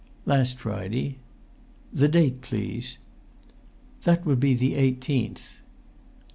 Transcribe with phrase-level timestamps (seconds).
[0.25, 1.19] "Last Friday."
[1.93, 2.97] "The date, please!"
[4.01, 5.57] "That would be the 18th."